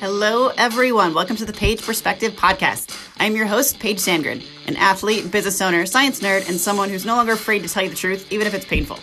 [0.00, 1.14] Hello, everyone.
[1.14, 2.94] Welcome to the Paige Perspective Podcast.
[3.18, 7.16] I'm your host, Paige Sandgren, an athlete, business owner, science nerd, and someone who's no
[7.16, 8.98] longer afraid to tell you the truth, even if it's painful.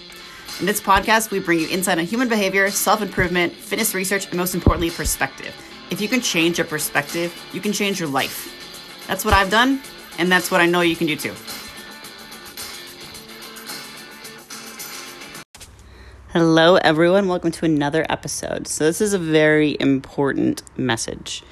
[0.59, 4.35] In this podcast, we bring you insight on human behavior, self improvement, fitness research, and
[4.35, 5.55] most importantly, perspective.
[5.89, 9.05] If you can change your perspective, you can change your life.
[9.07, 9.81] That's what I've done,
[10.19, 11.33] and that's what I know you can do too.
[16.33, 17.27] Hello, everyone.
[17.27, 18.65] Welcome to another episode.
[18.65, 21.43] So, this is a very important message.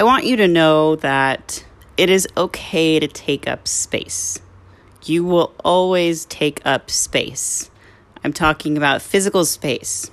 [0.00, 1.64] I want you to know that
[1.96, 4.40] it is okay to take up space.
[5.04, 7.70] You will always take up space.
[8.24, 10.10] I'm talking about physical space.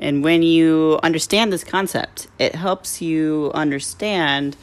[0.00, 4.56] And when you understand this concept, it helps you understand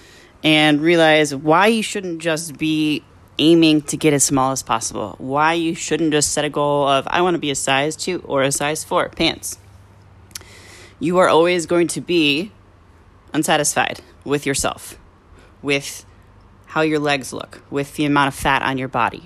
[0.44, 3.06] and realize why you shouldn't just be
[3.44, 5.16] aiming to get as small as possible.
[5.18, 8.22] Why you shouldn't just set a goal of, I want to be a size two
[8.26, 9.58] or a size four pants.
[11.00, 12.52] You are always going to be
[13.34, 14.98] unsatisfied with yourself,
[15.62, 16.06] with
[16.68, 19.24] how your legs look, with the amount of fat on your body,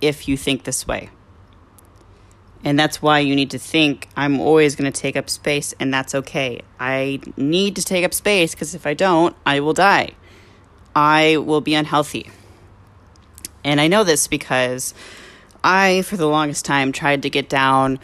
[0.00, 1.10] if you think this way.
[2.62, 5.92] And that's why you need to think, I'm always going to take up space, and
[5.92, 6.60] that's okay.
[6.78, 10.10] I need to take up space because if I don't, I will die.
[10.94, 12.30] I will be unhealthy.
[13.64, 14.94] And I know this because
[15.62, 17.98] I, for the longest time, tried to get down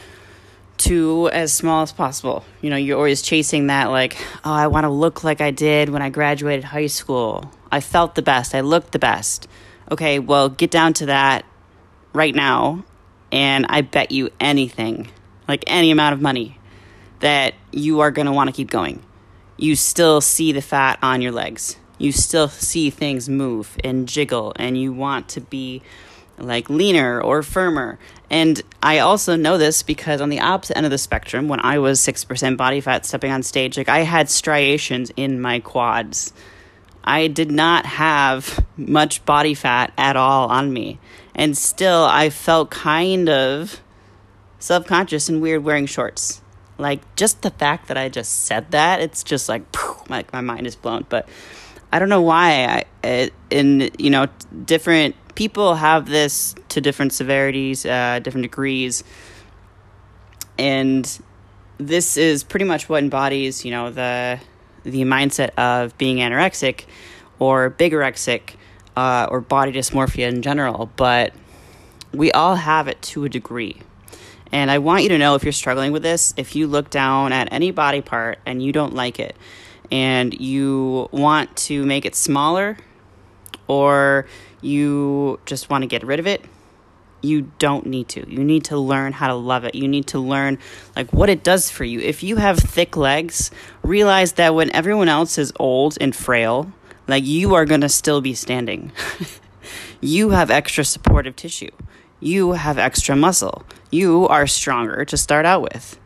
[0.78, 2.44] to as small as possible.
[2.60, 5.88] You know, you're always chasing that, like, oh, I want to look like I did
[5.88, 7.50] when I graduated high school.
[7.72, 8.54] I felt the best.
[8.54, 9.48] I looked the best.
[9.90, 11.44] Okay, well, get down to that
[12.12, 12.84] right now,
[13.32, 15.08] and I bet you anything,
[15.48, 16.58] like any amount of money,
[17.20, 19.02] that you are going to want to keep going.
[19.56, 24.52] You still see the fat on your legs you still see things move and jiggle
[24.56, 25.82] and you want to be
[26.38, 27.98] like leaner or firmer.
[28.30, 31.78] And I also know this because on the opposite end of the spectrum, when I
[31.78, 36.32] was 6% body fat stepping on stage, like I had striations in my quads.
[37.04, 40.98] I did not have much body fat at all on me.
[41.34, 43.80] And still, I felt kind of
[44.58, 46.40] subconscious and weird wearing shorts.
[46.78, 49.62] Like, just the fact that I just said that, it's just like,
[50.10, 51.06] like my mind is blown.
[51.08, 51.28] But
[51.96, 52.84] I don't know why.
[53.02, 54.26] I, in you know,
[54.66, 59.02] different people have this to different severities, uh, different degrees,
[60.58, 61.20] and
[61.78, 64.38] this is pretty much what embodies you know the
[64.82, 66.84] the mindset of being anorexic
[67.38, 68.56] or bigorexic
[68.94, 70.90] uh, or body dysmorphia in general.
[70.96, 71.32] But
[72.12, 73.80] we all have it to a degree.
[74.52, 77.32] And I want you to know if you're struggling with this, if you look down
[77.32, 79.34] at any body part and you don't like it,
[79.90, 82.76] and you want to make it smaller
[83.68, 84.26] or
[84.60, 86.44] you just want to get rid of it,
[87.22, 88.30] you don't need to.
[88.30, 89.74] You need to learn how to love it.
[89.74, 90.58] You need to learn
[90.94, 92.00] like what it does for you.
[92.00, 93.50] If you have thick legs,
[93.82, 96.72] realize that when everyone else is old and frail,
[97.08, 98.92] like you are going to still be standing.
[100.00, 101.70] you have extra supportive tissue.
[102.20, 103.64] You have extra muscle.
[103.90, 105.98] You are stronger to start out with.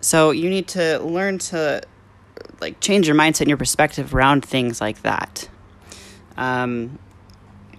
[0.00, 1.82] So you need to learn to
[2.60, 5.48] like change your mindset and your perspective around things like that.
[6.36, 6.98] Um,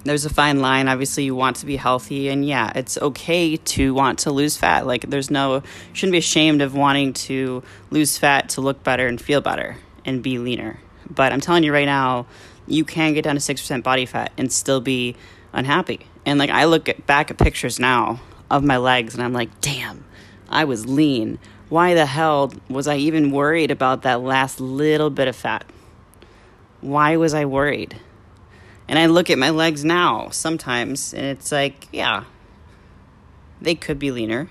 [0.03, 0.88] there's a fine line.
[0.88, 4.88] Obviously, you want to be healthy, and yeah, it's okay to want to lose fat.
[4.88, 5.62] Like, there's no,
[5.94, 10.24] shouldn't be ashamed of wanting to lose fat to look better and feel better and
[10.24, 10.80] be leaner.
[11.09, 12.25] But I'm telling you right now,
[12.68, 15.16] you can get down to 6% body fat and still be
[15.53, 16.08] unhappy.
[16.25, 19.62] And like, I look at, back at pictures now of my legs, and I'm like,
[19.62, 20.03] damn,
[20.50, 21.38] I was lean
[21.71, 25.63] why the hell was I even worried about that last little bit of fat?
[26.81, 27.95] Why was I worried?
[28.89, 32.25] And I look at my legs now sometimes and it's like, yeah,
[33.61, 34.49] they could be leaner.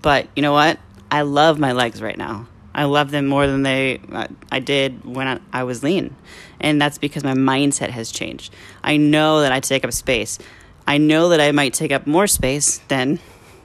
[0.00, 0.78] But you know what?
[1.10, 2.46] I love my legs right now.
[2.72, 6.14] I love them more than they uh, I did when I, I was lean.
[6.60, 8.54] And that's because my mindset has changed.
[8.84, 10.38] I know that I take up space.
[10.86, 13.18] I know that I might take up more space than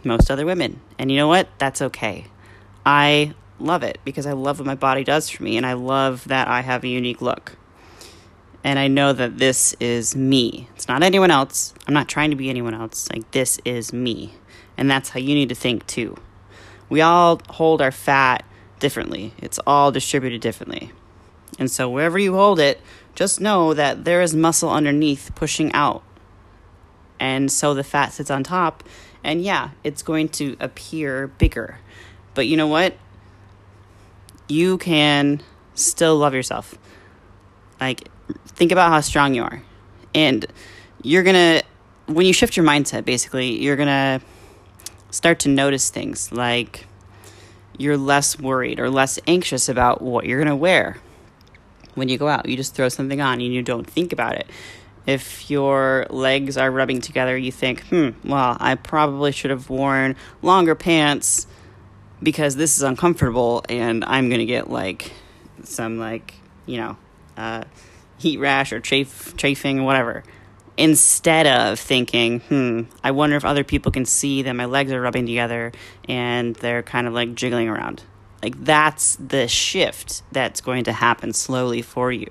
[0.03, 0.79] most other women.
[0.97, 1.49] And you know what?
[1.59, 2.25] That's okay.
[2.85, 6.27] I love it because I love what my body does for me and I love
[6.27, 7.57] that I have a unique look.
[8.63, 10.69] And I know that this is me.
[10.75, 11.73] It's not anyone else.
[11.85, 13.09] I'm not trying to be anyone else.
[13.11, 14.33] Like, this is me.
[14.77, 16.15] And that's how you need to think too.
[16.89, 18.45] We all hold our fat
[18.79, 20.91] differently, it's all distributed differently.
[21.57, 22.81] And so, wherever you hold it,
[23.15, 26.03] just know that there is muscle underneath pushing out.
[27.19, 28.83] And so the fat sits on top.
[29.23, 31.77] And yeah, it's going to appear bigger
[32.33, 32.95] but you know what?
[34.47, 35.41] You can
[35.75, 36.77] still love yourself.
[37.79, 38.09] Like,
[38.45, 39.63] think about how strong you are.
[40.13, 40.45] And
[41.01, 41.63] you're going to,
[42.13, 44.21] when you shift your mindset, basically, you're going to
[45.11, 46.85] start to notice things like
[47.77, 50.97] you're less worried or less anxious about what you're going to wear
[51.95, 52.47] when you go out.
[52.47, 54.47] You just throw something on and you don't think about it.
[55.05, 60.15] If your legs are rubbing together, you think, hmm, well, I probably should have worn
[60.41, 61.47] longer pants
[62.23, 65.11] because this is uncomfortable and I'm going to get like
[65.63, 66.33] some, like,
[66.65, 66.97] you know,
[67.37, 67.65] uh,
[68.17, 70.23] heat rash or chafe, chafing or whatever.
[70.75, 75.01] Instead of thinking, hmm, I wonder if other people can see that my legs are
[75.01, 75.71] rubbing together
[76.09, 78.01] and they're kind of like jiggling around.
[78.41, 82.29] Like, that's the shift that's going to happen slowly for you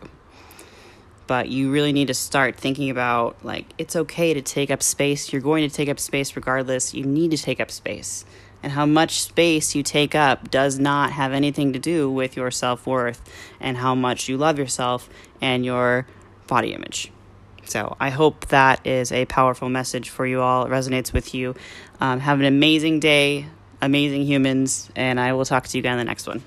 [1.33, 5.33] but you really need to start thinking about like it's okay to take up space.
[5.33, 6.93] You're going to take up space regardless.
[6.93, 8.27] You need to take up space.
[8.63, 12.51] And how much space you take up does not have anything to do with your
[12.51, 13.21] self worth
[13.61, 15.09] and how much you love yourself
[15.41, 16.07] and your
[16.47, 17.11] body image.
[17.65, 20.67] So I hope that is a powerful message for you all.
[20.67, 21.55] It resonates with you.
[22.01, 23.47] Um, have an amazing day,
[23.81, 26.43] amazing humans, and I will talk to you again in the next one.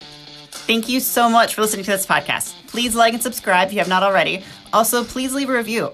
[0.00, 2.54] Thank you so much for listening to this podcast.
[2.68, 4.42] Please like and subscribe if you have not already.
[4.72, 5.92] Also, please leave a review.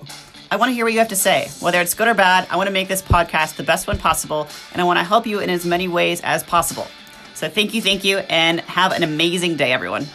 [0.53, 1.49] I want to hear what you have to say.
[1.61, 4.49] Whether it's good or bad, I want to make this podcast the best one possible,
[4.73, 6.89] and I want to help you in as many ways as possible.
[7.35, 10.09] So, thank you, thank you, and have an amazing day, everyone.